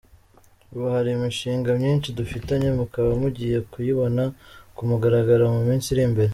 Ubu 0.73 0.85
hari 0.95 1.09
imishinga 1.13 1.69
myinshi 1.79 2.15
dufitanye 2.17 2.67
mukaba 2.77 3.11
mugiye 3.21 3.57
kuyibona 3.71 4.23
ku 4.75 4.81
mugaragaro 4.89 5.43
mu 5.55 5.61
minsi 5.69 5.87
iri 5.91 6.03
imbere”. 6.09 6.29